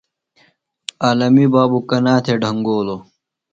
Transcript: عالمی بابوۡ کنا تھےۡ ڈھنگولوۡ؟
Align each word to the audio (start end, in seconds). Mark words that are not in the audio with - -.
عالمی 1.03 1.45
بابوۡ 1.53 1.83
کنا 1.89 2.15
تھےۡ 2.25 2.39
ڈھنگولوۡ؟ 2.41 3.01